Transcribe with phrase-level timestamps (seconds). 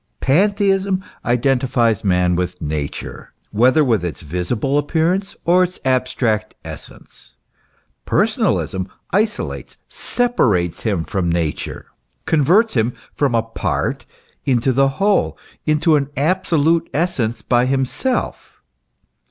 [0.19, 7.35] Pantheism identifies man with Nature, whether with its visible appearance, or its abstract essence,
[8.03, 11.85] Personalism isolates, separates him from Nature;
[12.25, 14.07] converts him from a part
[14.43, 15.37] into the whole,
[15.67, 18.59] into an absolute essence by himself.